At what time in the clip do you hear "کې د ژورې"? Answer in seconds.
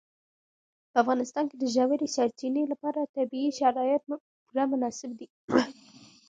1.49-2.07